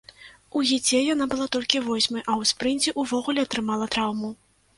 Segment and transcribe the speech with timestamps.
[0.59, 4.35] У гіце яна была толькі восьмай, а ў спрынце ўвогуле атрымала траўму.